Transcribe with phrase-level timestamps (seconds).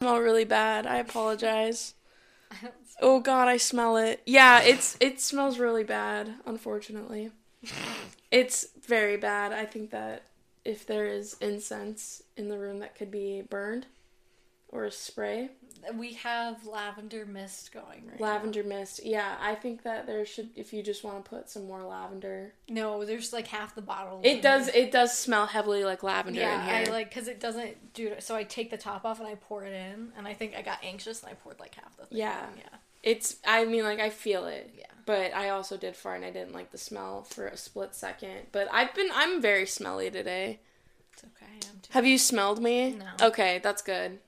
[0.00, 0.86] smell really bad.
[0.86, 1.94] I apologize.
[3.02, 4.20] Oh god, I smell it.
[4.26, 7.30] Yeah, it's it smells really bad, unfortunately.
[8.30, 9.54] it's very bad.
[9.54, 10.24] I think that
[10.66, 13.86] if there is incense in the room that could be burned
[14.72, 15.50] or a spray,
[15.94, 19.00] We have lavender mist going right lavender mist.
[19.04, 22.52] Yeah, I think that there should if you just want to put some more lavender.
[22.68, 24.20] No, there's like half the bottle.
[24.22, 24.84] It does here.
[24.84, 28.14] it does smell heavily like lavender Yeah, I like because it doesn't do.
[28.20, 30.62] So I take the top off and I pour it in, and I think I
[30.62, 32.18] got anxious and I poured like half the thing.
[32.18, 32.38] Yeah.
[32.52, 34.72] in, yeah, It's I mean like I feel it.
[34.78, 34.84] Yeah.
[35.06, 38.46] But I also did fart and I didn't like the smell for a split second.
[38.52, 40.60] But I've been I'm very smelly today.
[41.12, 41.50] it's okay.
[41.50, 41.90] I am too.
[41.90, 42.92] Have you smelled me?
[42.92, 43.26] No.
[43.28, 44.20] Okay, that's good.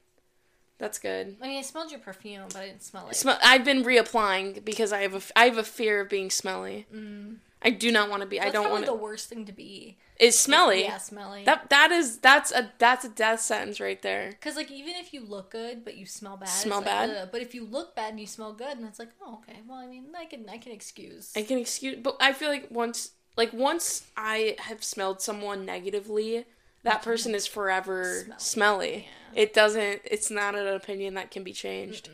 [0.83, 1.37] That's good.
[1.41, 3.25] I mean, I smelled your perfume, but I didn't smell it.
[3.41, 6.87] I've been reapplying because I have a f- I have a fear of being smelly.
[6.93, 7.37] Mm.
[7.63, 8.41] I do not want to be.
[8.41, 9.97] I don't want the worst thing to be.
[10.19, 10.83] Is smelly.
[10.83, 11.45] Yeah, smelly.
[11.45, 14.31] That that is that's a that's a death sentence right there.
[14.31, 17.11] Because like even if you look good but you smell bad, Smell like, bad?
[17.11, 17.29] ugh.
[17.31, 19.79] But if you look bad and you smell good, and it's like, oh okay, well
[19.79, 21.33] I mean I can I can excuse.
[21.37, 26.45] I can excuse, but I feel like once like once I have smelled someone negatively,
[26.83, 28.39] that person is forever Smelly.
[28.39, 29.07] smelly.
[29.35, 29.43] Yeah.
[29.43, 30.03] It doesn't.
[30.05, 32.11] It's not an opinion that can be changed.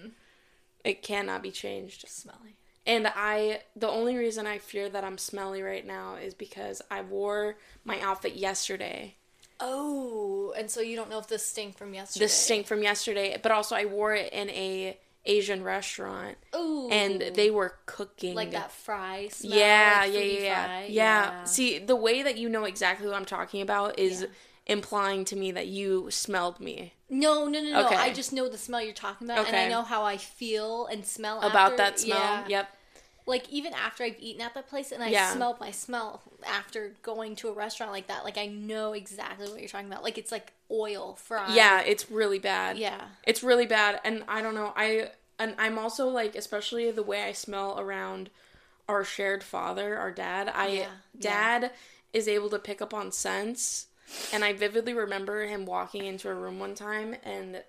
[0.84, 2.08] It cannot be changed.
[2.08, 2.56] smelly.
[2.86, 7.02] And I, the only reason I fear that I'm smelly right now is because I
[7.02, 9.16] wore my outfit yesterday.
[9.60, 12.24] Oh, and so you don't know if this stink from yesterday.
[12.24, 14.96] The stink from yesterday, but also I wore it in a
[15.26, 19.58] Asian restaurant, Ooh, and they were cooking like that fry smell.
[19.58, 21.44] Yeah, like yeah, yeah, yeah, yeah.
[21.44, 24.28] See, the way that you know exactly what I'm talking about is Yeah.
[24.68, 27.86] Implying to me that you smelled me No, no, no, no.
[27.86, 27.96] Okay.
[27.96, 31.04] I just know the smell you're talking about, and I know how I feel and
[31.06, 31.76] smell about after.
[31.78, 32.18] that smell.
[32.18, 32.44] Yeah.
[32.48, 32.68] Yep.
[33.26, 35.32] Like even after I've eaten at that place, and I Yeah.
[35.34, 38.24] smelled my smell after going to a restaurant like that.
[38.24, 40.02] Like I know exactly what you're talking about.
[40.02, 41.54] Like it's like oil fried.
[41.54, 42.78] Yeah, it's really bad.
[42.78, 43.00] Yeah.
[43.24, 44.72] It's really bad, and I don't know.
[44.76, 48.28] I and I'm also like, especially the way I smell around
[48.88, 50.50] our shared father, our dad.
[50.54, 50.88] I Yeah, yeah.
[51.20, 51.70] dad
[52.14, 53.87] is able to pick up on scents,
[54.32, 57.62] and I vividly remember him walking into a room one time and.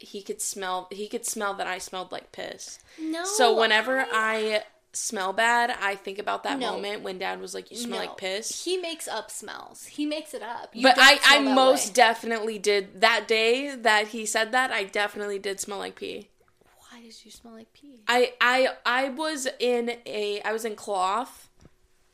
[0.00, 0.88] He could smell.
[0.90, 2.80] He could smell that I smelled like piss.
[3.00, 3.24] No.
[3.24, 6.72] So whenever I- I smell bad, I think about that No.
[6.72, 8.06] moment when Dad was like, "You smell No.
[8.06, 9.86] like piss." He makes up smells.
[9.86, 10.74] He makes it up.
[10.74, 11.92] You but I, I most way.
[11.94, 14.72] definitely did that day that he said that.
[14.72, 16.28] I definitely did smell like pee.
[16.90, 18.02] Why did you smell like pee?
[18.08, 21.48] I I I was in a I was in cloth.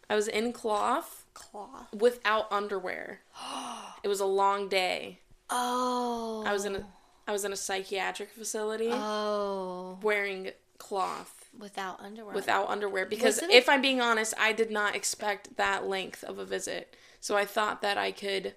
[0.08, 1.92] I was in cloth Cloth.
[1.94, 3.20] without underwear.
[4.02, 5.20] it was a long day.
[5.48, 6.44] Oh.
[6.46, 6.86] I was in a
[7.26, 9.98] I was in a psychiatric facility Oh.
[10.02, 12.34] wearing cloth Without underwear.
[12.34, 16.44] without underwear because if I'm being honest, I did not expect that length of a
[16.44, 16.96] visit.
[17.20, 18.54] So I thought that I could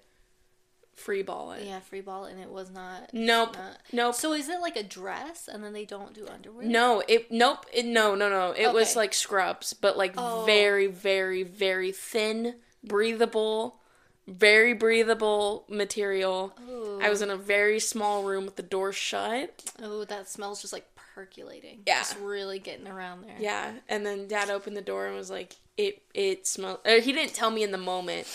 [0.96, 1.64] free ball it.
[1.66, 3.10] Yeah, free ball, and it was not.
[3.12, 3.56] Nope.
[3.56, 4.14] not- Nope.
[4.14, 6.64] So is it like a dress, and then they don't do underwear?
[6.66, 8.52] No, it nope, it, no, no, no.
[8.56, 10.44] It was like scrubs, but like Oh.
[10.44, 13.80] very, very, very thin, breathable,
[14.26, 16.54] very breathable material.
[16.68, 16.98] Ooh.
[17.02, 19.72] I was in a very small room with the door shut.
[19.82, 21.82] Oh, that smells just like percolating.
[21.86, 21.98] Yeah.
[22.00, 23.36] Just really getting around there.
[23.38, 27.12] Yeah, and then Dad opened the door and was like, "It, it smells." Uh, he
[27.12, 28.26] didn't tell me in the moment,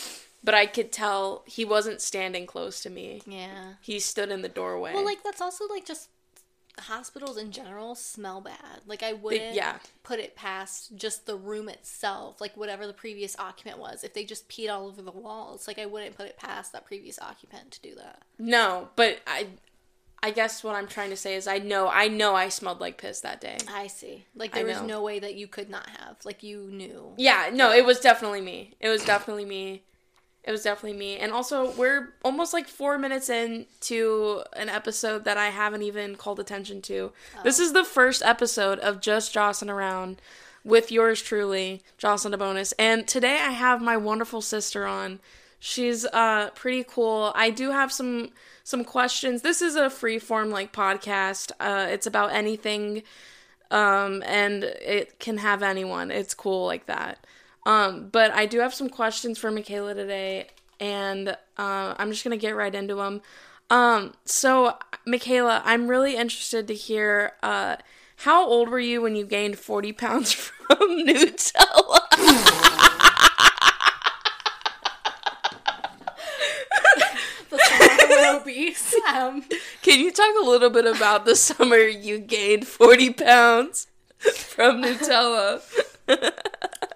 [0.43, 3.21] but I could tell he wasn't standing close to me.
[3.25, 3.73] Yeah.
[3.81, 4.93] He stood in the doorway.
[4.93, 6.09] Well, like that's also like just
[6.79, 8.81] hospitals in general smell bad.
[8.85, 9.79] Like I wouldn't yeah.
[10.03, 14.03] put it past just the room itself, like whatever the previous occupant was.
[14.03, 16.85] If they just peed all over the walls, like I wouldn't put it past that
[16.85, 18.23] previous occupant to do that.
[18.37, 19.47] no, but I,
[20.21, 22.97] I guess what I'm trying to say is I know, I know, I smelled like
[22.97, 23.57] piss that day.
[23.71, 24.25] I see.
[24.35, 26.17] Like there was no way that you could not have.
[26.25, 27.13] Like you knew.
[27.17, 28.75] Yeah, no, it was definitely me.
[28.79, 29.83] It was definitely me.
[30.43, 31.17] It was definitely me.
[31.17, 36.39] And also, we're almost like four minutes into an episode that I haven't even called
[36.39, 37.11] attention to.
[37.43, 40.21] This is the first episode of Just Jossin' Around
[40.63, 42.73] with yours truly, Joslyne DeBonis.
[42.79, 45.19] And today I have my wonderful sister on.
[45.59, 47.33] She's uh pretty cool.
[47.35, 48.29] I do have some
[48.63, 49.41] some questions.
[49.41, 51.51] This is a free form like podcast.
[51.59, 53.03] Uh it's about anything
[53.71, 56.11] um and it can have anyone.
[56.11, 57.25] It's cool like that.
[57.65, 60.47] Um, but I do have some questions for McKayla today,
[60.79, 63.21] and uh, I'm just gonna get right into them.
[63.69, 64.77] Um, so
[65.07, 67.77] McKayla, I'm really interested to hear uh,
[68.17, 71.99] how old were you when you gained 40 pounds from Nutella?
[77.49, 78.95] The summer we're obese.
[79.07, 79.43] Um,
[79.81, 83.87] Can you talk a little bit about the summer you gained 40 pounds
[84.19, 85.61] from Nutella?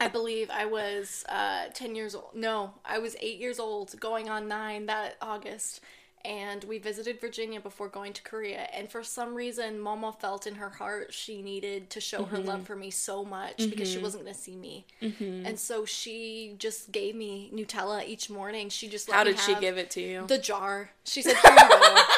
[0.01, 2.36] I believe I was uh, 10 years old.
[2.36, 5.80] No, I was 8 years old, going on 9 that August.
[6.25, 8.68] and we visited Virginia before going to Korea.
[8.74, 12.48] And for some reason, Mama felt in her heart she needed to show her Mm-hmm.
[12.48, 14.86] love for me so much because she wasn't going to see me.
[15.01, 15.45] Mm-hmm.
[15.45, 18.69] And so she just gave me Nutella each morning.
[18.69, 20.25] She just How did she give it to you?
[20.27, 20.92] the jar?
[21.06, 21.95] She said, "Here you go."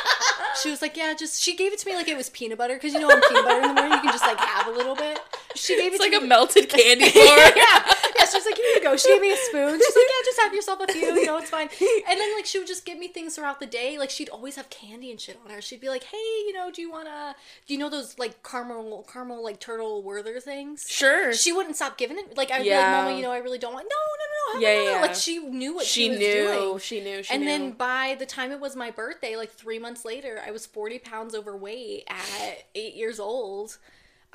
[0.61, 2.75] She was like, "Yeah, just." She gave it to me like it was peanut butter
[2.75, 4.71] because you know, on peanut butter in the morning you can just like have a
[4.71, 5.19] little bit.
[5.65, 6.27] She gave it like a me.
[6.27, 7.13] melted candy bar.
[7.13, 8.25] yeah, yeah.
[8.31, 8.95] She's like, here you go.
[8.97, 9.79] She gave me a spoon.
[9.79, 11.13] She's like, yeah, just have yourself a few.
[11.15, 11.69] You know, it's fine.
[12.09, 13.97] And then like she would just give me things throughout the day.
[13.97, 15.61] Like she'd always have candy and shit on her.
[15.61, 17.35] She'd be like, hey, you know, do you wanna,
[17.67, 20.85] do you know those like caramel, caramel like turtle Werther things?
[20.87, 21.33] Sure.
[21.33, 22.35] She wouldn't stop giving it.
[22.37, 23.87] Like I'd be like, Mama, you know, I really don't want.
[23.89, 24.91] No, no, no, no, no.
[24.91, 25.01] yeah.
[25.01, 26.33] Like she knew what she, she was knew.
[26.33, 26.79] doing.
[26.79, 27.23] She knew.
[27.23, 27.47] She and knew.
[27.47, 30.99] then by the time it was my birthday, like three months later, I was 40
[30.99, 33.77] pounds overweight at eight years old.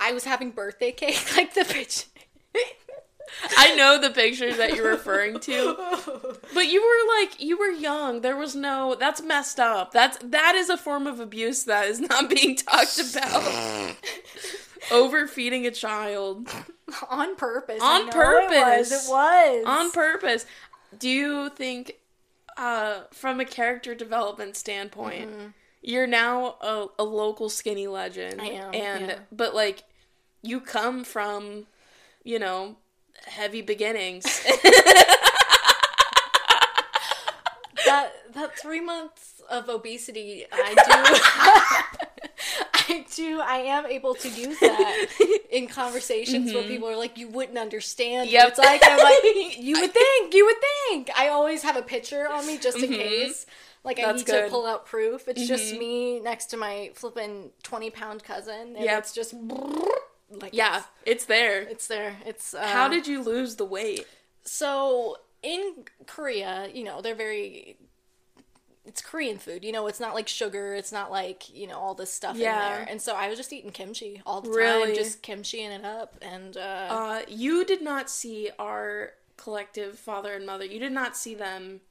[0.01, 2.05] I was having birthday cake, like the bitch.
[3.55, 5.75] I know the pictures that you're referring to,
[6.53, 8.21] but you were like you were young.
[8.21, 8.95] There was no.
[8.99, 9.91] That's messed up.
[9.93, 13.95] That's that is a form of abuse that is not being talked about.
[14.91, 16.49] Overfeeding a child
[17.09, 17.81] on purpose.
[17.81, 18.91] On purpose.
[18.91, 19.07] It was.
[19.07, 19.65] It was.
[19.65, 20.45] on purpose.
[20.97, 21.93] Do you think,
[22.57, 25.29] uh, from a character development standpoint,
[25.81, 28.41] you're now a, a local skinny legend?
[28.41, 29.19] I am, and yeah.
[29.31, 29.83] but like,
[30.41, 31.65] you come from,
[32.23, 32.77] you know,
[33.27, 34.23] heavy beginnings.
[37.85, 41.97] that that three months of obesity, I do.
[42.73, 43.39] I do.
[43.39, 45.07] I am able to use that
[45.49, 46.71] in conversations where mm-hmm.
[46.71, 48.47] people are like, "You wouldn't understand." Yep.
[48.49, 50.33] It's like I'm like, "You would think.
[50.33, 50.57] You would
[50.89, 52.93] think." I always have a picture on me just in mm-hmm.
[52.93, 53.45] case.
[53.83, 54.45] Like I That's need good.
[54.45, 55.27] to pull out proof.
[55.27, 55.79] It's just mm-hmm.
[55.79, 58.99] me next to my flipping twenty pound cousin, and Yep.
[58.99, 59.33] it's just
[60.39, 61.61] like yeah, it's, it's there.
[61.63, 62.15] it's there.
[62.25, 64.05] It's uh, How did you lose the weight?
[64.43, 67.77] so in Korea, you know, they're very
[68.85, 69.63] it's Korean food.
[69.63, 72.53] You know, it's not like sugar, it's not like, you know, all this stuff Yeah.
[72.53, 72.85] in there.
[72.89, 74.87] And so I was just eating kimchi all the Really?
[74.87, 80.33] time, just kimchiing it up and uh, Uh, you did not see our collective father
[80.33, 80.65] and mother.
[80.65, 81.81] You did not see them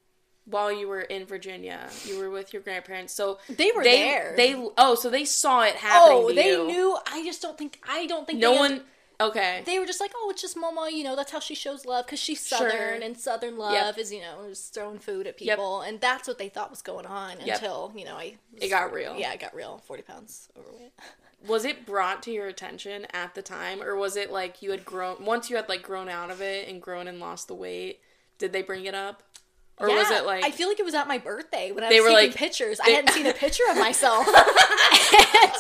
[0.50, 1.88] while you were in Virginia.
[2.04, 4.34] You were with your grandparents, so They were they, there.
[4.36, 6.18] They oh, so they saw it happening.
[6.24, 6.66] Oh, they you.
[6.66, 6.98] knew.
[7.10, 8.82] I just don't think I don't think No one.
[9.20, 9.62] Okay.
[9.66, 12.06] they were just like, oh, it's just mama, you know, that's how she shows love
[12.06, 12.56] because she's Sure.
[12.70, 15.56] southern and southern love is, you know, just throwing food at Yep.
[15.58, 17.56] people, and that's what they thought was going on Yep.
[17.56, 19.16] until you know I It got real.
[19.16, 20.92] yeah, it got real, forty pounds overweight.
[21.46, 24.84] Was it brought to your attention at the time, or was it like you had
[24.84, 28.00] grown once you had like grown out of it and grown and lost the weight?
[28.36, 29.22] Did they bring it up,
[29.80, 32.00] or was it like I feel like it was at my birthday when I They
[32.00, 32.78] was were taking like- pictures.
[32.80, 35.52] I hadn't seen a picture of myself, and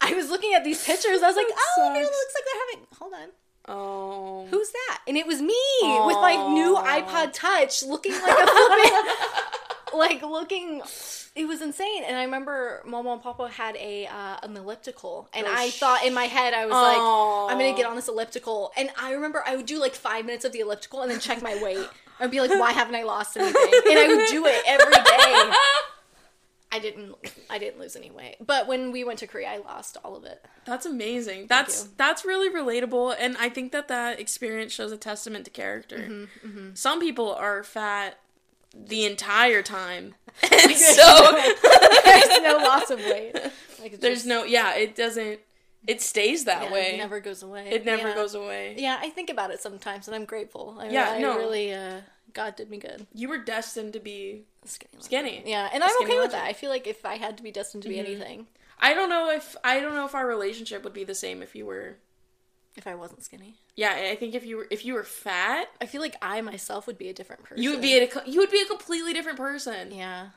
[0.00, 1.22] I was looking at these pictures.
[1.22, 3.28] I was like, "Oh, it looks like they're having." Hold on,
[3.68, 5.00] oh who's that?
[5.06, 5.56] And it was me
[6.06, 9.14] with my new iPod Touch, looking like a flippin',
[9.98, 10.82] like looking.
[11.34, 15.46] It was insane, and I remember Mama and Papa had a uh, an elliptical, and
[15.46, 16.82] Oh, I thought in my head I was Aw.
[17.44, 20.24] like, "I'm gonna get on this elliptical," and I remember I would do like five
[20.26, 21.86] minutes of the elliptical and then check my weight.
[22.20, 25.52] I'd be like, "Why haven't I lost anything?" And I would do it every day.
[26.70, 27.14] I didn't.
[27.48, 30.24] I didn't lose any weight, but when we went to Korea, I lost all of
[30.24, 30.44] it.
[30.66, 31.46] That's amazing.
[31.46, 31.90] That's you.
[31.96, 35.96] that's really relatable, and I think that that experience shows a testament to character.
[35.98, 38.18] Mm-hmm, Some people are fat
[38.74, 41.38] the entire time, and so
[42.04, 43.34] There's no loss of weight.
[43.80, 44.74] Like there's just- no yeah.
[44.76, 45.40] It doesn't.
[45.86, 46.94] It stays that yeah, way.
[46.94, 47.68] It never goes away.
[47.70, 48.14] It never Yeah.
[48.14, 48.74] goes away.
[48.78, 50.76] Yeah, I think about it sometimes, and I'm grateful.
[50.78, 51.36] I, Yeah, I no.
[51.38, 51.72] really.
[51.72, 52.00] Uh,
[52.34, 53.06] God did me good.
[53.14, 54.92] You were destined to be Skinny.
[55.00, 55.42] skinny.
[55.46, 56.44] Yeah, and I'm okay with that.
[56.44, 59.30] I feel like if I had to be destined to be anything, I don't know
[59.30, 61.96] if I don't know if our relationship would be the same if you were.
[62.76, 65.86] if I wasn't skinny, Yeah, I think if you were if you were fat, I
[65.86, 67.62] feel like I myself would be a different person.
[67.62, 69.90] you would be a you would be a completely different person.
[69.90, 70.28] Yeah,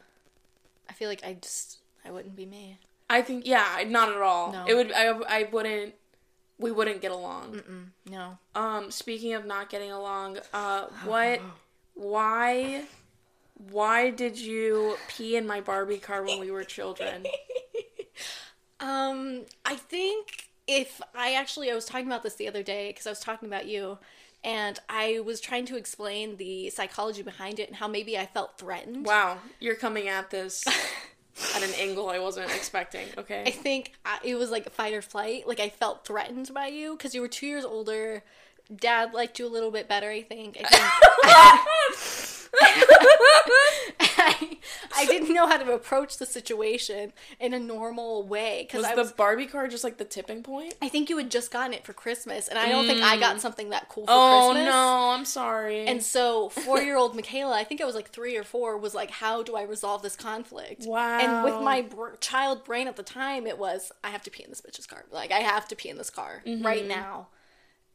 [0.90, 2.80] I feel like I just I wouldn't be me.
[3.12, 4.54] I think yeah, not at all.
[4.54, 4.66] No.
[4.68, 5.94] It would I I wouldn't
[6.62, 7.92] we wouldn't get along.
[8.10, 8.38] No.
[8.56, 11.42] Um, speaking of not getting along, uh, what,
[11.96, 12.84] why,
[13.72, 17.26] why did you pee in my Barbie car when we were children?
[18.82, 23.06] Um, I think if I actually I was talking about this the other day because
[23.06, 24.00] I was talking about you,
[24.44, 28.58] and I was trying to explain the psychology behind it and how maybe I felt
[28.58, 29.06] threatened.
[29.06, 30.66] Wow, you're coming at this
[31.56, 33.08] at an angle I wasn't expecting.
[33.18, 33.44] Okay.
[33.46, 35.48] I think it was like fight or flight.
[35.48, 38.24] Like I felt threatened by you because you were two years older.
[38.74, 40.58] Dad liked you a little bit better, I think.
[40.64, 42.32] I think.
[44.22, 44.58] I,
[44.96, 48.96] I didn't know how to approach the situation in a normal way because Was I
[48.96, 49.12] the was.
[49.12, 50.76] Barbie car just like the tipping point?
[50.82, 53.40] I think you had just gotten it for Christmas, and I don't think I got
[53.42, 54.16] something that cool for Mm.
[54.16, 54.66] Oh Christmas.
[54.74, 55.88] no, I'm sorry.
[55.88, 58.94] And so, four year old McKayla, I think I was like three or four, was
[58.96, 60.86] like, How do I resolve this conflict?
[60.86, 61.20] Wow.
[61.20, 64.44] And with my br- child brain at the time, it was, I have to pee
[64.44, 65.06] in this bitch's car.
[65.12, 66.66] Like, I have to pee in this car Mm-hmm.
[66.66, 67.28] right now.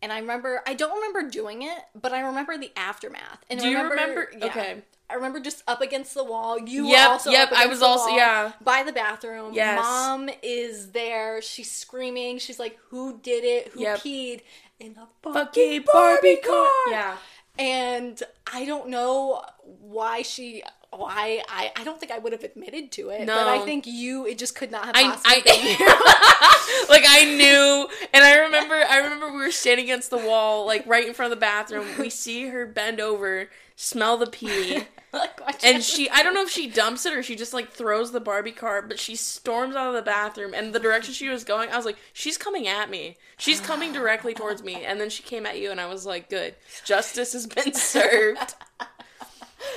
[0.06, 3.44] And I remember, I don't remember doing it, but I remember the aftermath.
[3.50, 4.82] And Do you remember, remember- okay.
[5.10, 6.60] I remember just up against the wall.
[6.60, 8.52] You Yep, were also yep, I was also- yeah.
[8.60, 9.52] by the bathroom.
[9.52, 9.80] Yes.
[9.82, 11.42] Mom is there.
[11.42, 12.38] She's screaming.
[12.38, 13.72] She's like, "Who did it?
[13.72, 13.98] Who Yep.
[13.98, 14.42] peed
[14.78, 16.92] in the fucking fucking Barbie Barbie car?" car.
[16.92, 17.16] Yeah.
[17.58, 18.22] and
[18.52, 20.62] I don't know why she
[20.98, 23.86] Oh, why I I don't think I would have admitted to it, but I think
[23.86, 25.76] you it just could not have I, possibly you.
[25.80, 28.74] I like I knew, and I remember.
[28.74, 31.86] I remember we were standing against the wall, like right in front of the bathroom.
[31.98, 36.08] We see her bend over, smell the pee, like, and she.
[36.10, 38.82] I don't know if she dumps it or she just like throws the Barbie car,
[38.82, 40.54] but she storms out of the bathroom.
[40.54, 43.16] And the direction she was going, I was like, she's coming at me.
[43.36, 44.84] She's coming directly towards me.
[44.84, 48.54] And then she came at you, and I was like, good, justice has been served.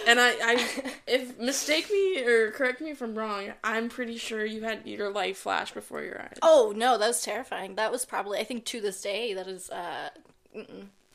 [0.07, 4.45] And I, I, if mistake me or correct me if I'm wrong, I'm pretty sure
[4.45, 6.37] you had your life flash before your eyes.
[6.41, 7.75] Oh no, that was terrifying.
[7.75, 10.09] That was probably I think to this day that is uh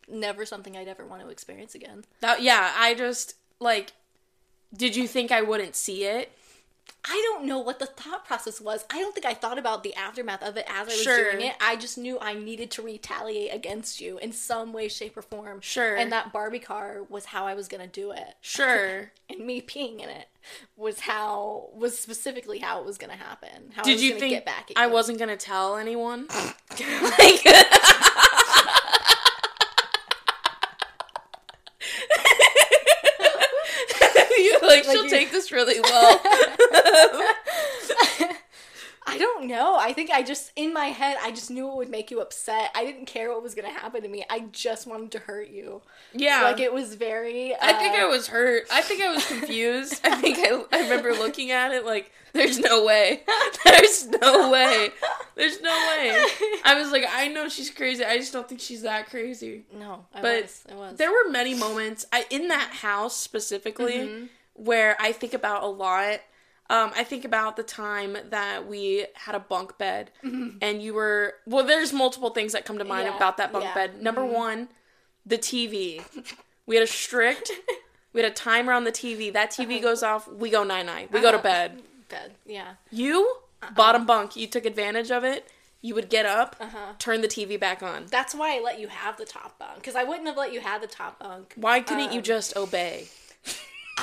[0.09, 2.05] never something I'd ever want to experience again.
[2.21, 3.93] That yeah, I just like
[4.77, 6.33] did you think I wouldn't see it?
[7.07, 8.85] I don't know what the thought process was.
[8.91, 11.33] I don't think I thought about the aftermath of it as I was Sure.
[11.33, 11.55] doing it.
[11.61, 15.61] I just knew I needed to retaliate against you in some way, shape, or form.
[15.61, 15.97] Sure.
[15.97, 18.37] And that Barbie car was how I was gonna do it.
[18.41, 19.11] Sure.
[19.29, 20.29] and me peeing in it
[20.77, 23.73] was how was specifically how it was gonna happen.
[23.75, 26.27] How I Did was you think get back at I wasn't gonna tell anyone?
[26.81, 27.45] like,
[34.87, 36.21] like, she'll you- take this really well.
[39.07, 39.77] I don't know.
[39.79, 42.71] I think I just in my head I just knew it would make you upset.
[42.75, 44.25] I didn't care what was gonna happen to me.
[44.31, 45.83] I just wanted to hurt you.
[46.15, 46.43] yeah.
[46.45, 47.53] Like it was very.
[47.55, 48.65] Uh, I think I was hurt.
[48.73, 50.01] I think I was confused.
[50.05, 53.23] I think I, I remember looking at it like, there's no way.
[53.65, 54.89] There's no way.
[55.37, 56.25] There's no way.
[56.65, 58.05] I was like, I know she's crazy.
[58.05, 59.65] I just don't think she's that crazy.
[59.73, 60.65] No, I But was.
[60.71, 60.97] I was.
[60.97, 66.21] There were many moments I, in that house specifically where I think about a lot.
[66.71, 71.35] Um, I think about the time that we had a bunk bed and you were
[71.47, 71.65] well.
[71.65, 73.75] There's multiple things that come to mind Yeah, about that bunk yeah.
[73.75, 74.03] bed.
[74.03, 74.69] Number one,
[75.27, 76.03] the TV.
[76.67, 77.51] We had a strict.
[78.15, 79.31] We had a timer on the TV.
[79.31, 80.27] That TV goes off.
[80.27, 81.09] We go nine nine.
[81.13, 81.83] We go to bed.
[82.09, 82.33] bed.
[82.47, 82.77] Yeah.
[82.91, 83.37] You
[83.75, 84.35] bottom bunk.
[84.35, 85.47] You took advantage of it.
[85.83, 86.95] You would get up, Uh-huh.
[86.99, 88.07] turn the TV back on.
[88.11, 90.61] That's why I let you have the top bunk because I wouldn't have let you
[90.61, 91.53] have the top bunk.
[91.57, 93.09] Why couldn't you Um, just obey?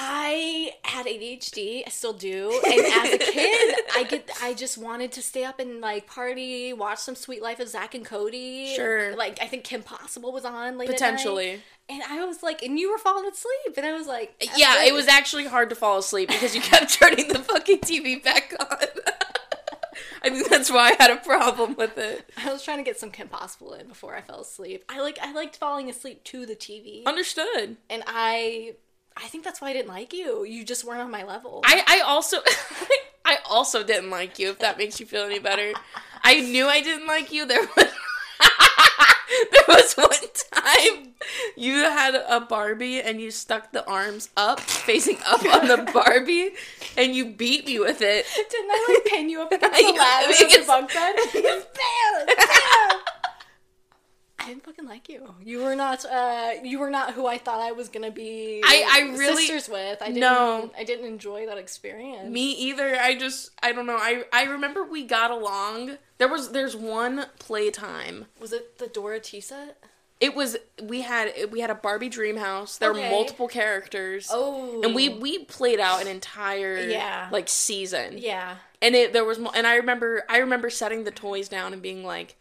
[0.04, 1.84] I had ADHD.
[1.86, 2.60] I still do.
[2.66, 6.74] And as a kid, I get I just wanted to stay up and like party,
[6.74, 8.74] watch some Suite Life of Zack and Cody.
[8.76, 9.16] Sure.
[9.16, 10.90] Like I think Kim Possible was on late.
[10.90, 11.62] Potentially.
[11.88, 14.90] And I was like, and you were falling asleep, and I was like, Yeah, this.
[14.90, 18.54] it was actually hard to fall asleep because you kept turning the fucking TV back
[18.60, 18.78] on.
[20.24, 22.28] I think that's why I had a problem with it.
[22.38, 24.84] I was trying to get some Kim Possible in before I fell asleep.
[24.90, 27.78] I like I liked falling asleep to the TV, Understood.
[27.90, 28.76] and I
[29.18, 30.44] I think that's why I didn't like you.
[30.44, 31.62] You just weren't on my level.
[31.66, 32.38] I, I also
[33.26, 35.74] I also didn't like you if that makes you feel any better.
[36.24, 37.46] I knew I didn't like you.
[37.46, 37.88] There was
[39.52, 40.10] There was one
[40.52, 41.14] time
[41.56, 46.52] you had a Barbie and you stuck the arms up, facing up on the Barbie,
[46.98, 48.26] and you beat me with it.
[48.36, 51.16] Didn't I like pin you up against the ladder of the bunk bed?
[51.34, 51.64] bam,
[52.28, 52.91] bam.
[54.44, 55.34] I didn't fucking like you.
[55.44, 56.04] You were not.
[56.06, 58.62] Uh, you were not who I thought I was gonna be.
[58.64, 60.02] I- I really- sisters with.
[60.02, 60.20] I didn't.
[60.22, 60.72] No.
[60.78, 62.30] I didn't enjoy that experience.
[62.30, 62.96] Me either.
[63.00, 63.98] I just I don't know.
[63.98, 65.98] I I remember we got along.
[66.18, 68.26] There was there's one playtime.
[68.40, 69.78] was it the Dora tea set?
[70.20, 72.78] It was we had we had a Barbie dream house.
[72.78, 73.06] There Okay.
[73.06, 74.30] were multiple characters.
[74.32, 77.28] Oh, And we we played out an entire Yeah.
[77.32, 78.18] like season.
[78.20, 78.58] yeah.
[78.84, 82.04] And it there was and I remember I remember setting the toys down and being
[82.04, 82.36] like,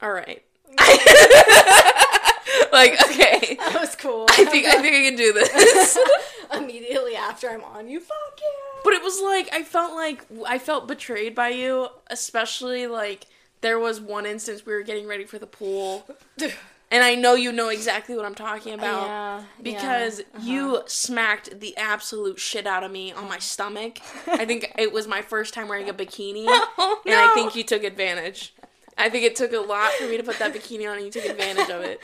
[0.00, 0.42] "All right."
[2.72, 3.56] like, okay.
[3.56, 4.26] That was cool.
[4.30, 5.98] I think I think I can do this.
[6.54, 8.80] immediately after I'm on you, fuck yeah.
[8.84, 13.26] But it was like I felt like I felt betrayed by you, especially like
[13.60, 16.06] there was one instance we were getting ready for the pool,
[16.90, 20.46] and I know you know exactly what I'm talking about Yeah, because yeah, uh-huh.
[20.46, 23.98] you smacked the absolute shit out of me on my stomach.
[24.26, 27.64] I think it was my first time wearing a bikini, Oh, and I think you
[27.64, 28.54] took advantage.
[28.98, 31.12] I think it took a lot for me to put that bikini on, and you
[31.12, 32.00] took advantage of it,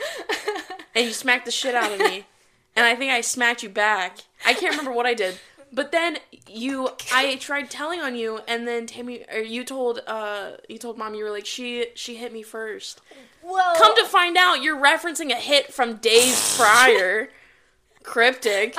[0.95, 2.25] and you smacked the shit out of me.
[2.75, 4.19] And I think I smacked you back.
[4.45, 5.37] I can't remember what I did,
[5.73, 10.51] But then you, I tried telling on you, and then Tammy, or you told, uh,
[10.69, 13.01] you told mom you were like, she, she hit me first.
[13.43, 17.29] Well, Come to find out, you're referencing a hit from days prior.
[18.03, 18.75] Cryptic.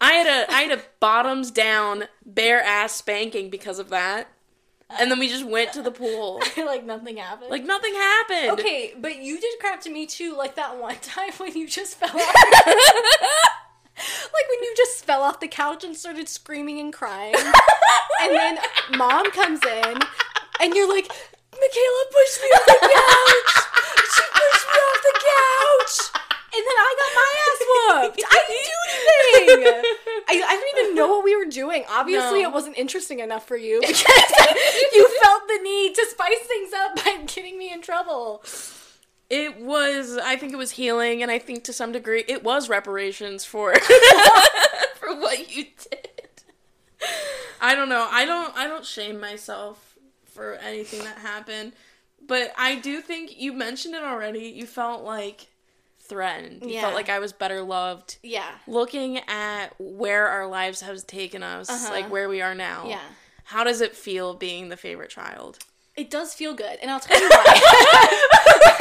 [0.00, 4.28] I had a, I had a bottoms down bare ass spanking because of that,
[4.98, 6.40] and then we just went to the pool.
[6.56, 7.50] like nothing happened.
[7.50, 8.50] Like nothing happened.
[8.52, 10.36] okay, but you did crap to me too.
[10.36, 12.34] Like that one time when you just fell off.
[13.96, 17.34] like when you just fell off the couch and started screaming and crying,
[18.22, 18.58] and then
[18.96, 19.98] mom comes in,
[20.60, 23.54] and you're like, McKayla pushed me off the couch.
[24.14, 26.22] She pushed me off the couch.
[26.48, 28.22] And then I got my ass whooped.
[28.30, 28.77] I do.
[30.30, 31.84] I, I don't even know what we were doing.
[31.90, 32.50] Obviously, No.
[32.50, 34.04] it wasn't interesting enough for you because
[34.94, 38.42] you felt the need to spice things up by getting me in trouble.
[39.30, 42.68] It was, I think it was healing, and I think to some degree it was
[42.68, 43.74] reparations for
[44.96, 46.08] for what you did.
[47.60, 48.08] I don't know.
[48.10, 48.56] I don't.
[48.56, 51.72] I don't shame myself for anything that happened,
[52.26, 54.44] but I do think you mentioned it already.
[54.48, 55.48] You felt like
[56.08, 56.62] threatened.
[56.62, 56.80] You Yeah.
[56.82, 58.18] felt like I was better loved.
[58.22, 58.50] Yeah.
[58.66, 61.92] Looking at where our lives have taken us, Uh-huh.
[61.92, 62.86] like where we are now.
[62.88, 63.00] Yeah.
[63.44, 65.58] How does it feel being the favorite child?
[65.96, 68.20] It does feel good, and I'll tell you why.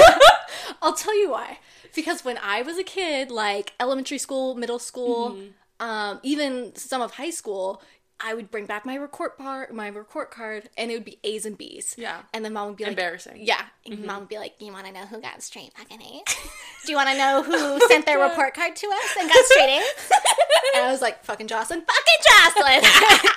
[0.82, 1.60] I'll tell you why.
[1.96, 5.86] Because when I was a kid, like elementary school, middle school, Mm-hmm.
[5.88, 7.82] um, even some of high school,
[8.20, 11.46] I would bring back my report part, my report card, and it would be A's
[11.46, 11.96] and B's.
[11.98, 12.22] Yeah.
[12.34, 13.38] And then mom would be like, Embarrassing.
[13.42, 13.62] Yeah.
[13.86, 14.08] And mm-hmm.
[14.08, 16.24] mom would be like, Do "You want to know who got straight fucking A's?
[16.86, 19.70] Do you want to know who sent their report card to us and got straight
[19.70, 20.12] A's?"
[20.76, 23.32] and I was like, "Fucking Joslyne, fucking Joslyne."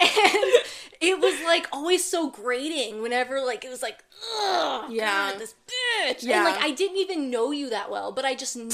[0.00, 0.52] and
[1.00, 4.04] it was like always so grating whenever like it was like,
[4.42, 5.30] "Ugh, Yeah.
[5.32, 6.44] God, this bitch." Yeah.
[6.44, 8.66] And like I didn't even know you that well, but I just knew,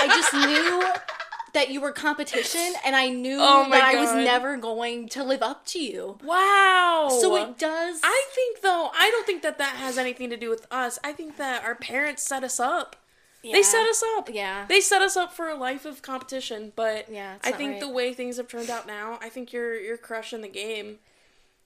[0.00, 1.15] I just knew.
[1.56, 5.40] That you were competition, and I knew Oh that I was never going to live
[5.42, 6.18] up to you.
[6.22, 7.08] Wow.
[7.10, 7.98] So it does.
[8.04, 10.98] I think though, I don't think that that has anything to do with us.
[11.02, 12.96] I think that our parents set us up.
[13.42, 14.28] They set us up.
[14.30, 14.66] Yeah.
[14.68, 17.80] They set us up for a life of competition, but Yeah, I think right.
[17.80, 20.98] the way things have turned out now, I think you're you're crushing the game.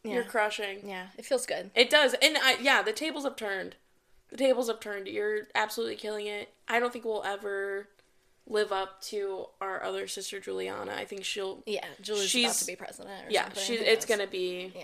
[0.05, 0.15] Yeah.
[0.15, 0.87] You're crushing.
[0.87, 1.73] Yeah, it feels good.
[1.75, 2.15] It does.
[2.23, 3.75] And I, yeah, the tables have turned.
[4.31, 5.09] The tables have turned.
[5.09, 6.53] You're absolutely killing it.
[6.69, 7.89] I don't think we'll ever
[8.51, 10.93] live up to our other sister Juliana.
[10.93, 13.29] I think she'll Yeah, Julie's about to be president.
[13.29, 13.63] Or yeah, something.
[13.63, 14.83] she it's going to be yeah,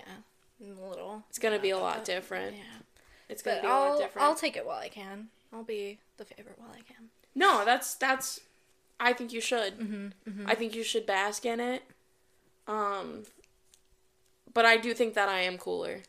[0.83, 1.25] a little.
[1.29, 2.57] it's going to be a lot different.
[2.57, 2.63] Yeah,
[3.29, 4.27] It's going to but be a lot I'll different.
[4.29, 5.29] I'll take it while I can.
[5.53, 7.09] I'll be the favorite while I can.
[7.35, 8.41] No, that's that's.
[8.99, 9.79] I think you should.
[9.79, 11.83] Mm-hmm, I think you should bask in it.
[12.67, 13.25] Um,
[14.55, 16.01] but I do think that I am cooler.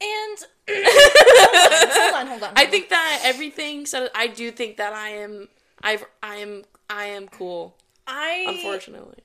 [0.00, 0.38] And
[0.70, 2.52] hold on, hold on.
[2.56, 4.10] I think that everything said.
[4.14, 5.48] I do think that I am.
[5.82, 6.04] I've.
[6.22, 6.62] I am.
[6.92, 7.76] I am cool.
[8.06, 9.22] I Unfortunately.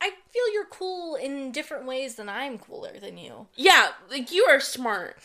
[0.00, 3.46] I feel you're cool in different ways than I'm cooler than you.
[3.54, 5.16] Yeah, like you are smart,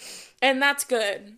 [0.42, 1.38] and that's good.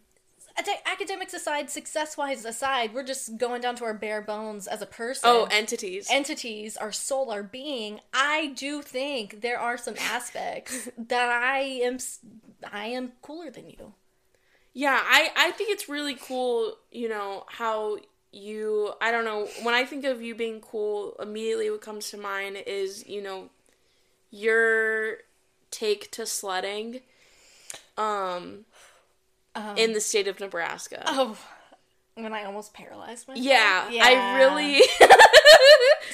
[0.60, 4.82] Ade- Academics aside, success wise aside, we're just going down to our bare bones as
[4.82, 5.24] a person.
[5.24, 6.08] Oh, entities.
[6.12, 11.98] entities, our soul, our being, I do think there are some aspects that I am
[12.72, 13.94] I am cooler than you.
[14.74, 17.98] Yeah, I I think it's really cool, you know, how
[18.32, 22.17] you I don't know, when I think of you being cool, immediately what comes to
[22.17, 23.50] mind is, you know,
[24.30, 25.17] your
[25.72, 27.02] take to sledding
[27.98, 28.65] um
[29.56, 31.04] Um, in the state of Nebraska.
[31.06, 31.38] oh,
[32.15, 33.46] when I almost paralyzed myself.
[33.46, 34.82] yeah, I really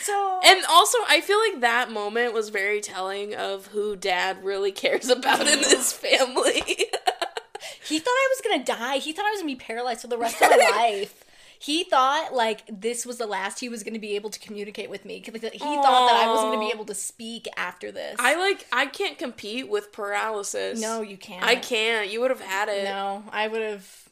[0.01, 4.71] So And also, I feel like that moment was very telling of who dad really
[4.71, 6.62] cares about in this family.
[7.84, 8.97] he thought I was gonna die.
[8.99, 11.23] He thought I was gonna be paralyzed for the rest of my life.
[11.60, 14.89] He thought like this was the last he was going to be able to communicate
[14.89, 15.15] with me.
[15.24, 18.15] He thought that I wasn't going to be able to speak after this.
[18.20, 20.80] I like, I can't compete with paralysis.
[20.80, 21.43] no, you can't.
[21.43, 22.10] I can't.
[22.12, 22.84] You would have had it.
[22.84, 24.10] No, I would have.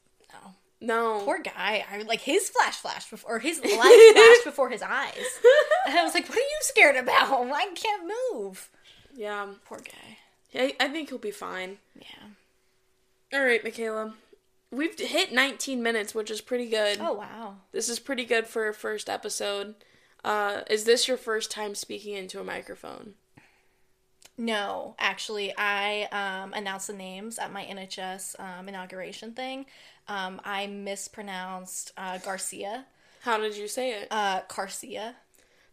[0.82, 1.22] No, No.
[1.26, 1.86] poor guy.
[1.92, 5.14] I like his flash flashed before, or his light flashed before his eyes,
[5.88, 7.32] and I was like, "What are you scared about?
[7.54, 8.70] I can't move."
[9.16, 9.48] Yeah.
[9.66, 10.18] Poor guy.
[10.62, 11.78] I, I think he'll be fine.
[11.96, 13.38] Yeah.
[13.40, 14.14] All right, McKayla.
[14.76, 16.98] We've hit 19 minutes, which is pretty good.
[17.00, 17.56] Oh wow.
[17.72, 19.76] This is pretty good for a first episode.
[20.24, 23.14] Uh, is this your first time speaking into a microphone?
[24.38, 29.66] No, actually, I um, announced the names at my NHS um, inauguration thing.
[30.10, 32.86] Um, I mispronounced uh, Garcia,
[33.22, 34.08] How did you say it?
[34.12, 35.16] uh, Garcia,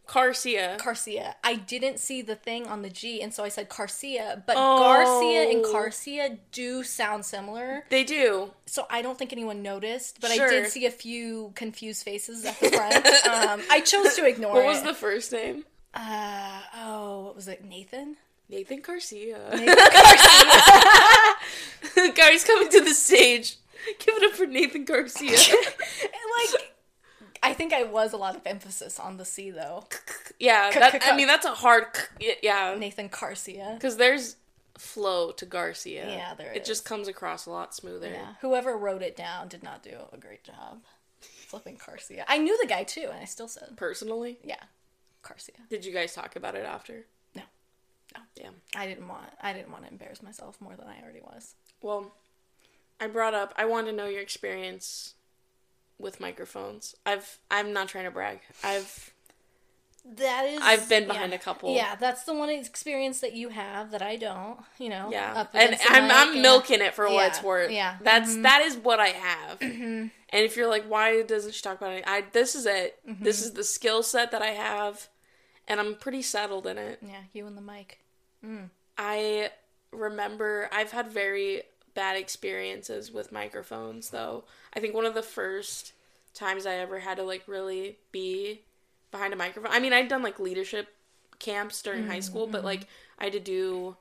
[0.05, 0.77] Garcia.
[0.79, 1.35] Carcia.
[1.43, 4.43] I didn't see the thing on the G, and so I said Carcia.
[4.45, 4.77] But Oh.
[4.79, 8.51] Garcia and Garcia do sound similar, they do.
[8.65, 10.19] so I don't think anyone noticed.
[10.21, 12.95] But I did see a few confused faces at the front.
[13.27, 14.67] um, I chose to ignore What it.
[14.67, 15.65] was the first name?
[15.93, 17.63] Uh oh, what was it?
[17.63, 18.17] Nathan.
[18.49, 19.39] Nathan Garcia.
[19.51, 21.35] Nathan Garcia.
[22.15, 23.57] Guys coming to the stage.
[23.99, 25.31] Give it up for Nathan Garcia.
[25.31, 26.72] like,
[27.43, 29.83] I think I was a lot of emphasis on the C though.
[30.39, 31.85] yeah, that, I mean that's a hard.
[32.41, 33.71] Yeah, Nathan Garcia.
[33.75, 34.37] because there's
[34.77, 36.09] flow to Garcia.
[36.09, 36.67] Yeah, there It is.
[36.67, 38.09] just comes across a lot smoother.
[38.09, 40.81] Yeah, whoever wrote it down did not do a great job.
[41.21, 42.25] Flipping Garcia.
[42.27, 44.63] I knew the guy too, and I still said, Personally, yeah,
[45.21, 45.55] Garcia.
[45.69, 47.05] did you guys talk about it after?
[47.35, 47.43] No.
[48.15, 48.21] No.
[48.35, 48.55] Damn.
[48.75, 49.25] I didn't want.
[49.41, 51.53] I didn't want to embarrass myself more than I already was.
[51.81, 52.13] Well,
[52.99, 53.53] I brought up.
[53.57, 55.13] I wanted to know your experience
[55.99, 56.95] with microphones.
[57.05, 57.39] I've.
[57.49, 58.39] I'm not trying to brag.
[58.63, 59.11] I've.
[60.17, 60.59] That is.
[60.61, 61.37] I've been behind yeah.
[61.37, 61.73] a couple.
[61.73, 64.59] Yeah, that's the one experience that you have that I don't.
[64.77, 65.09] You know.
[65.11, 66.41] Yeah, and I'm, I'm yeah.
[66.41, 67.71] milking it for what it's worth.
[67.71, 67.97] yeah.
[68.01, 68.43] that's Mhm.
[68.43, 69.61] that is what I have.
[69.61, 70.11] And
[70.43, 72.03] if you're like, why doesn't she talk about it?
[72.07, 72.99] I this is it.
[73.07, 73.23] Mm-hmm.
[73.23, 75.07] This is the skill set that I have,
[75.67, 76.99] and I'm pretty settled in it.
[77.01, 77.99] Yeah, you and the mic.
[78.97, 79.51] I
[79.91, 84.43] remember I've had very bad experiences with microphones though.
[84.75, 85.93] I think one of the first
[86.33, 88.61] times I ever had to like really be
[89.11, 89.71] behind a microphone.
[89.71, 90.87] I mean, I'd done like leadership
[91.39, 92.67] camps during high mm-hmm, school, but mm-hmm.
[92.67, 92.87] like
[93.19, 93.95] I had to do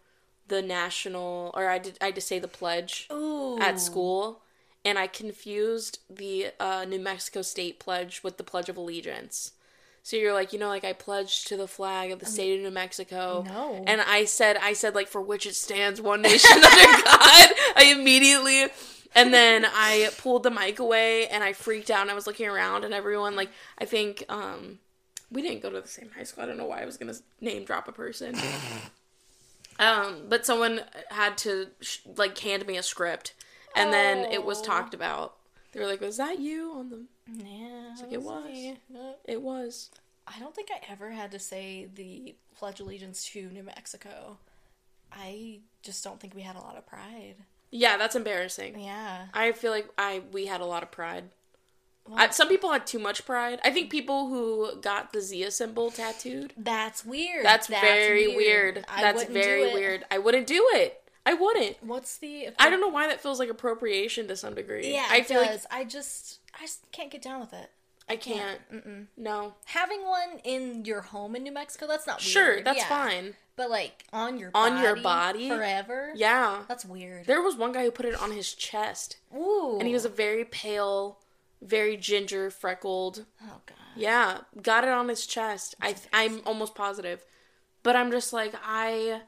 [0.49, 3.59] the national or I did I had to say the pledge Ooh.
[3.61, 4.43] at school
[4.85, 9.53] and I confused the uh, New Mexico State pledge with the Pledge of Allegiance.
[10.03, 12.57] So you're like, you know, like I pledge to the flag of the um, state
[12.57, 13.45] of New Mexico.
[13.47, 13.85] No.
[13.87, 17.51] And I said, I said like for which it stands, one nation under God.
[17.77, 18.67] I immediately,
[19.15, 22.49] and then I pulled the mic away and I freaked out and I was looking
[22.49, 24.79] around and everyone like, I think, um,
[25.31, 26.45] we didn't go to the same high school.
[26.45, 28.35] I don't know why I was gonna name drop a person.
[29.79, 33.35] um, but someone had to sh- like hand me a script,
[33.75, 34.65] and then it was Oh.
[34.65, 35.37] talked about.
[35.73, 38.45] They were like, "Was that you on the?" Yeah, like, it was.
[38.45, 38.79] me.
[39.25, 39.91] It was.
[40.27, 44.37] I don't think I ever had to say the Pledge Allegiance to New Mexico.
[45.11, 47.37] I just don't think we had a lot of pride.
[47.73, 48.79] Yeah, that's embarrassing.
[48.79, 49.27] Yeah.
[49.35, 51.25] I feel like I we had a lot of pride.
[52.15, 53.61] I, some people had too much pride.
[53.65, 56.53] I think people who got the Zia symbol tattooed.
[56.57, 57.45] That's weird.
[57.45, 58.85] That's, very weird.
[58.89, 60.05] I That's very weird.
[60.11, 61.01] I wouldn't do it.
[61.25, 61.77] I wouldn't.
[61.81, 62.49] What's the?
[62.59, 64.93] I don't know why that feels like appropriation to some degree.
[64.93, 65.67] Yeah, I it feel does.
[65.71, 67.71] I just, I just can't get down with it.
[68.13, 68.61] I can't.
[68.73, 69.07] Mm-mm.
[69.17, 69.55] No.
[69.67, 72.29] Having one in your home in New Mexico, that's not weird.
[72.29, 72.89] Sure, that's Yeah.
[72.89, 73.35] fine.
[73.57, 75.49] But like on your On your body body?
[75.49, 76.13] forever.
[76.15, 76.65] Yeah.
[76.69, 77.27] That's weird.
[77.27, 79.77] There was one guy who put it on his chest, Ooh.
[79.79, 81.19] and he was a very pale,
[81.61, 83.25] very ginger, freckled.
[83.43, 83.77] Oh god.
[83.95, 85.75] Yeah, got it on his chest.
[85.83, 87.25] I I'm almost positive,
[87.83, 89.21] but I'm just like I,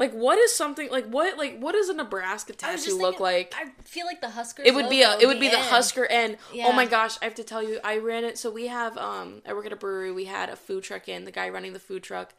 [0.00, 3.22] like what is something like what like what does a Nebraska tattoo just look thinking-
[3.22, 3.54] like?
[3.56, 4.64] I feel like the Husker.
[4.66, 5.58] It would be a it would be the.
[5.60, 6.38] Husker end.
[6.64, 8.36] Oh my gosh, I have to tell you, I ran it.
[8.38, 10.10] So we have um I work at a brewery.
[10.10, 11.24] We had a food truck in.
[11.24, 12.32] The guy running the food truck,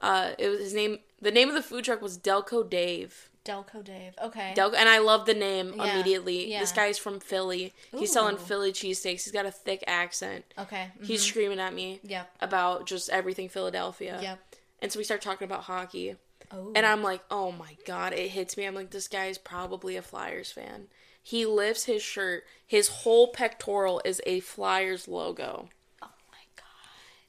[0.00, 0.98] uh, it was his name.
[1.20, 3.30] The name of the food truck was Delco Dave.
[3.44, 4.12] Delco Dave.
[4.22, 4.52] Okay.
[4.56, 6.50] Delco, and I love the name Yeah, immediately.
[6.50, 6.58] yeah.
[6.60, 7.72] This guy's from Philly.
[7.94, 7.98] Ooh.
[8.00, 9.22] He's selling Philly cheesesteaks.
[9.24, 10.44] He's got a thick accent.
[10.58, 10.90] okay.
[11.02, 12.00] He's screaming at me.
[12.02, 12.28] Yep.
[12.40, 14.18] about just everything Philadelphia.
[14.20, 14.38] Yep.
[14.82, 16.16] And so we start talking about hockey.
[16.52, 16.72] Oh.
[16.74, 18.64] And I'm like, oh my god, it hits me.
[18.64, 20.86] I'm like, this guy is probably a Flyers fan.
[21.22, 25.68] He lifts his shirt, his whole pectoral is a Flyers logo.
[26.02, 26.64] oh my god.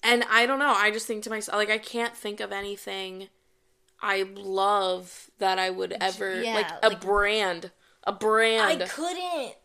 [0.03, 3.29] And I don't know, I just think to myself, like, I can't think of anything
[4.01, 7.71] I love that I would ever, Yeah, like, a like- brand.
[8.03, 8.81] A brand.
[8.83, 9.55] I couldn't.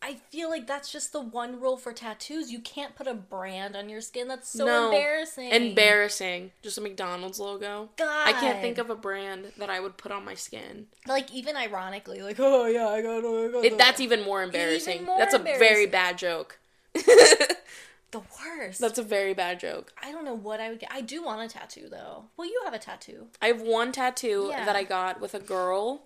[0.00, 2.52] I feel like that's just the one rule for tattoos.
[2.52, 4.28] You can't put a brand on your skin.
[4.28, 4.84] That's so No.
[4.86, 5.50] embarrassing.
[5.50, 6.52] Embarrassing.
[6.62, 7.88] Just a McDonald's logo.
[7.96, 8.28] God.
[8.28, 10.86] I can't think of a brand that I would put on my skin.
[11.06, 15.04] like even ironically, like oh yeah, I got, I got It, that's even more embarrassing.
[15.04, 16.60] more that's a very bad joke.
[16.94, 18.80] the worst.
[18.80, 19.92] That's a very bad joke.
[20.02, 20.90] I don't know what I would get.
[20.92, 22.24] I do want a tattoo though.
[22.36, 23.26] Well, you have a tattoo.
[23.42, 24.64] I have one tattoo Yeah.
[24.64, 26.04] that I got with a girl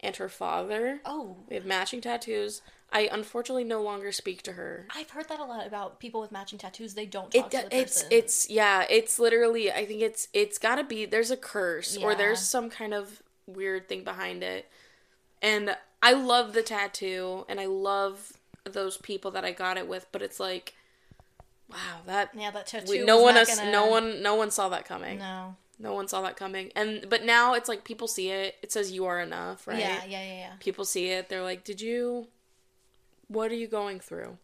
[0.00, 1.00] and her father.
[1.04, 2.62] Oh, We have matching tattoos.
[2.92, 4.86] I unfortunately no longer speak to her.
[4.94, 6.94] I've heard that a lot about people with matching tattoos.
[6.94, 8.08] They don't talk It to the it's person.
[8.12, 12.14] it's yeah, it's literally I think it's it's got to be there's a curse or
[12.14, 14.70] there's some kind of weird thing behind it.
[15.42, 18.32] And I love the tattoo and I love
[18.64, 20.74] those people that I got it with, but it's like
[21.68, 22.90] wow, that yeah, that tattoo.
[22.90, 25.18] we, no one gonna- no one no one saw that coming.
[25.18, 25.56] No.
[25.78, 26.72] No one saw that coming.
[26.74, 28.54] And but now it's like people see it.
[28.62, 29.78] It says you are enough, right?
[29.78, 30.52] Yeah, yeah, yeah, yeah.
[30.58, 31.28] People see it.
[31.28, 32.28] They're like, "Did you
[33.28, 34.38] What are you going through?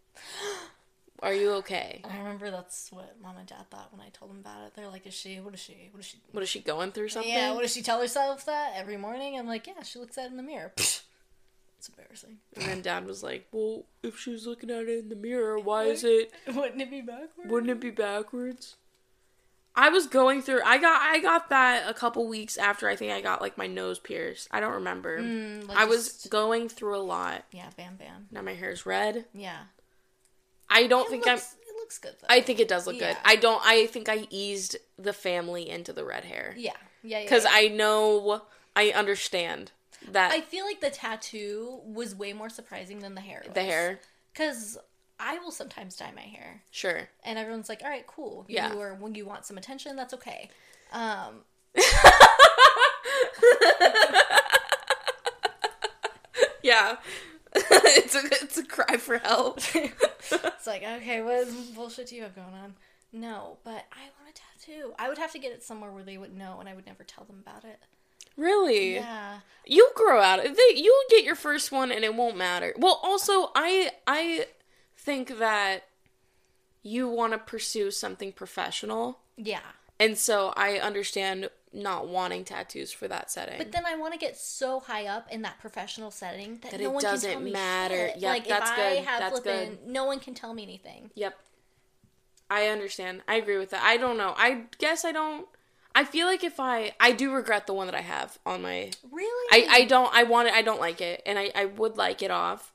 [1.20, 2.00] Are you okay?
[2.04, 4.72] I remember that's what mom and dad thought when I told them about it.
[4.74, 5.36] They're like, "Is she?
[5.40, 5.88] What is she?
[5.92, 8.44] What is she?" What is she going through something?" Yeah, what does she tell herself
[8.46, 9.38] that every morning?
[9.38, 10.72] I'm like, yeah, she looks at it in the mirror.
[10.76, 11.04] it's
[11.88, 12.38] embarrassing.
[12.56, 15.84] and then dad was like, "Well, if she's looking at it in the mirror, why
[15.84, 17.50] is it Wouldn't it be backwards?
[17.50, 18.74] wouldn't it be backwards?"
[19.74, 20.61] I was going through.
[20.64, 23.66] I got I got that a couple weeks after I think I got like my
[23.66, 24.48] nose pierced.
[24.50, 25.18] I don't remember.
[25.20, 27.44] Mm, like I was just- going through a lot.
[27.52, 28.28] Yeah, bam, bam.
[28.30, 29.24] Now my hair is red.
[29.35, 29.58] Yeah.
[30.68, 31.74] I don't It think looks, I'm.
[31.74, 32.26] it looks good though.
[32.30, 32.42] I'm.
[32.42, 33.12] Think it does look Yeah.
[33.14, 33.16] good.
[33.24, 33.62] I don't.
[33.64, 37.24] I think I eased the family into the red hair yeah, yeah, yeah.
[37.24, 37.50] because yeah.
[37.52, 38.42] I know
[38.76, 39.72] I understand
[40.11, 43.42] that I feel like the tattoo was way more surprising than the hair.
[43.52, 44.00] the hair.
[44.32, 44.78] Because
[45.24, 47.08] I will sometimes dye my hair, Sure.
[47.24, 48.44] and everyone's like, "All right, cool.
[48.48, 48.74] You Yeah.
[48.74, 50.50] or when you want some attention, that's okay."
[50.92, 51.44] Um,
[56.62, 56.96] Yeah.
[57.54, 59.58] it's a it's a cry for help.
[59.74, 62.74] it's like, okay, what bullshit do you have going on?
[63.12, 64.32] No, but I want a
[64.66, 64.92] tattoo.
[64.98, 67.04] I would have to get it somewhere where they would know, and I would never
[67.04, 67.78] tell them about it.
[68.38, 68.94] really?
[68.94, 69.40] Yeah.
[69.66, 70.76] You'll grow out of it.
[70.76, 72.72] You'll get your first one and it won't matter.
[72.78, 74.46] Well, also, I I
[75.02, 75.84] think that
[76.82, 79.18] you want to pursue something professional.
[79.36, 79.60] Yeah.
[79.98, 83.56] And so I understand not wanting tattoos for that setting.
[83.58, 86.80] But then I want to get so high up in that professional setting that, That
[86.80, 88.08] no it one doesn't can tell me matter.
[88.08, 88.16] Shit.
[88.18, 88.82] Yep, like that's if good.
[88.82, 91.10] I have That's flippin', no one can tell me anything.
[91.14, 91.38] Yep.
[92.50, 93.22] I understand.
[93.26, 93.82] I agree with that.
[93.82, 94.34] I don't know.
[94.36, 95.46] I guess I don't
[95.94, 98.90] I feel like if I I do regret the one that I have on my
[99.10, 99.48] Really?
[99.50, 102.22] I I don't I want it I don't like it and I I would like
[102.22, 102.72] it off.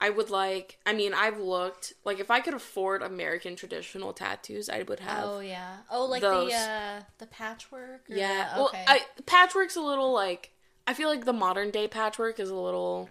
[0.00, 4.68] I would like I mean I've looked like if I could afford American traditional tattoos
[4.68, 5.24] I would have.
[5.24, 5.76] Oh yeah.
[5.90, 6.50] Oh, like those.
[6.50, 8.10] the uh the patchwork.
[8.10, 8.54] or yeah.
[8.54, 8.70] the- Well.
[8.74, 10.50] I patchwork's a little like
[10.86, 13.08] I feel like the modern day patchwork is a little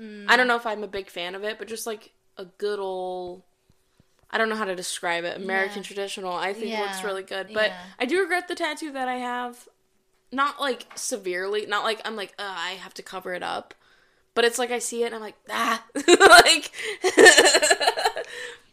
[0.00, 0.26] Mm.
[0.28, 2.78] I don't know if I'm a big fan of it, but just like a good
[2.78, 3.42] old
[4.30, 5.36] I don't know how to describe it.
[5.36, 5.82] American Yeah.
[5.84, 7.48] traditional I think looks really good.
[7.54, 7.80] But yeah.
[7.98, 9.66] I do regret the tattoo that I have.
[10.32, 13.72] Not like severely, not like I'm like, I have to cover it up.
[14.36, 16.70] But it's like I see it and I'm like, ah like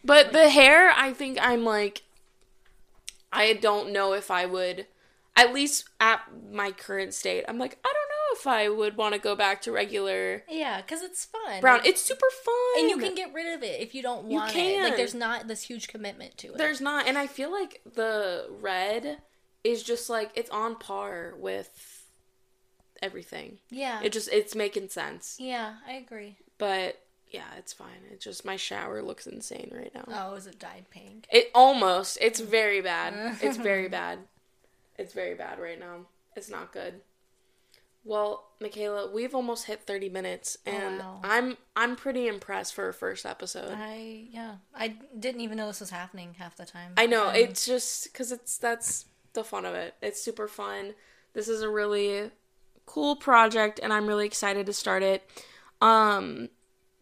[0.05, 2.03] But the hair, I think I'm like
[3.31, 4.85] I don't know if I would
[5.35, 6.21] at least at
[6.51, 9.61] my current state, I'm like, I don't know if I would want to go back
[9.63, 11.59] to regular yeah, because it's fun.
[11.61, 11.81] brown.
[11.83, 12.81] It's super fun.
[12.81, 14.53] and you can get rid of it if you don't You want it.
[14.53, 14.83] can.
[14.83, 16.57] Like there's not this huge commitment to it.
[16.57, 19.19] There's not, and I feel like the red
[19.63, 21.92] is just like it's on par with
[23.03, 23.59] everything.
[23.69, 24.01] yeah.
[24.03, 25.37] It just it's making sense.
[25.39, 26.37] yeah, I agree.
[26.57, 28.01] But yeah, it's fine.
[28.11, 30.05] It's just my shower looks insane right now.
[30.07, 31.27] Oh, is it dyed pink?
[31.31, 32.17] It almost.
[32.21, 33.37] It's very bad.
[33.41, 34.19] It's very bad.
[34.97, 36.05] It's very bad right now.
[36.35, 37.01] It's not good.
[38.05, 41.21] Well, McKayla, we've almost hit 30 minutes and wow.
[41.23, 43.73] I'm I'm pretty impressed for a first episode.
[43.77, 44.55] I yeah.
[44.75, 46.91] I didn't even know this was happening half the time.
[46.97, 49.95] I know Um, it's just because it's that's the fun of it.
[50.01, 50.95] It's super fun.
[51.33, 52.29] This is a really
[52.85, 55.29] cool project, and I'm really excited to start it.
[55.81, 56.49] Um,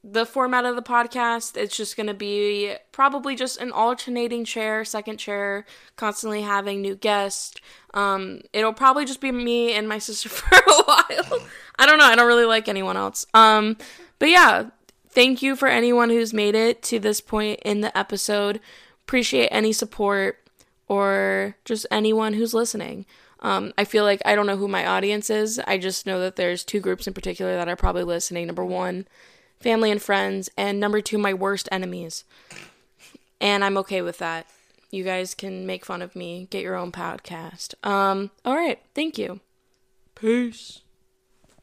[0.04, 5.17] the format of the podcast it's just gonna be probably just an alternating chair, second
[5.17, 5.65] chair,
[5.96, 7.58] constantly having new guests.
[7.94, 11.48] Um, it'll probably just be me and my sister for a while.
[11.78, 12.06] I don't know.
[12.06, 13.26] I don't really like anyone else.
[13.34, 13.78] Um,
[14.17, 14.70] but yeah,
[15.10, 18.60] thank you for anyone who's made it to this point in the episode.
[19.04, 20.39] Appreciate any support
[20.88, 23.06] or just anyone who's listening.
[23.41, 25.60] Um, I feel like I don't know who my audience is.
[25.65, 28.47] I just know that there's two groups in particular that are probably listening.
[28.47, 29.08] Number one,
[29.60, 32.23] family and friends, and number two, my worst enemies.
[33.39, 34.45] And I'm okay with that.
[34.91, 37.73] You guys can make fun of me, get your own podcast.
[37.88, 39.39] Um, all right, thank you.
[40.15, 40.82] Peace.